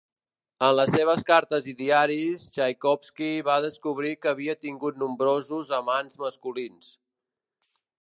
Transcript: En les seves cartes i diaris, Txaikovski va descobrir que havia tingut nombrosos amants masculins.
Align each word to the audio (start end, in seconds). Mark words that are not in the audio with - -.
En 0.67 0.71
les 0.77 0.93
seves 0.93 1.19
cartes 1.27 1.67
i 1.73 1.75
diaris, 1.81 2.47
Txaikovski 2.57 3.29
va 3.51 3.59
descobrir 3.67 4.17
que 4.23 4.33
havia 4.35 4.59
tingut 4.67 5.01
nombrosos 5.05 5.75
amants 5.83 6.23
masculins. 6.27 6.95